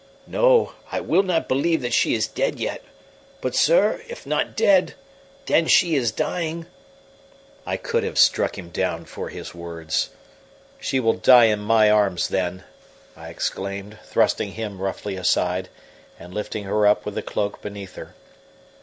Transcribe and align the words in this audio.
"No, 0.25 0.73
I 0.91 0.99
will 0.99 1.21
not 1.21 1.47
believe 1.47 1.83
that 1.83 1.93
she 1.93 2.15
is 2.15 2.25
dead 2.25 2.59
yet; 2.59 2.81
but, 3.39 3.53
sir, 3.55 4.01
if 4.07 4.25
not 4.25 4.55
dead, 4.55 4.95
then 5.45 5.67
she 5.67 5.95
is 5.95 6.11
dying." 6.11 6.65
I 7.67 7.77
could 7.77 8.03
have 8.03 8.17
struck 8.17 8.57
him 8.57 8.69
down 8.69 9.05
for 9.05 9.29
his 9.29 9.53
words. 9.53 10.09
"She 10.79 10.99
will 10.99 11.13
die 11.13 11.45
in 11.53 11.59
my 11.59 11.91
arms, 11.91 12.29
then," 12.29 12.63
I 13.15 13.27
exclaimed, 13.29 13.99
thrusting 14.03 14.53
him 14.53 14.81
roughly 14.81 15.17
aside, 15.17 15.69
and 16.19 16.33
lifting 16.33 16.63
her 16.63 16.87
up 16.87 17.05
with 17.05 17.13
the 17.13 17.21
cloak 17.21 17.61
beneath 17.61 17.93
her. 17.93 18.15